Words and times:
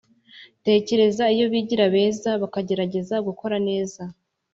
Tekereza 0.65 1.23
iyo 1.35 1.45
bigira 1.53 1.85
beza! 1.93 2.29
Bagerageza 2.41 3.15
gukora 3.27 3.55
neza. 3.67 4.01